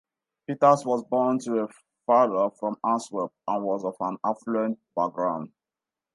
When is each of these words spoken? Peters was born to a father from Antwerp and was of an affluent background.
Peters 0.47 0.83
was 0.83 1.03
born 1.03 1.37
to 1.37 1.61
a 1.63 1.67
father 2.07 2.49
from 2.59 2.75
Antwerp 2.83 3.31
and 3.47 3.63
was 3.63 3.85
of 3.85 3.95
an 3.99 4.17
affluent 4.25 4.79
background. 4.95 5.53